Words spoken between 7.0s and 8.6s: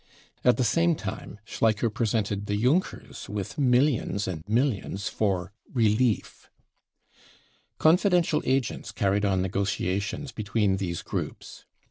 w Confidential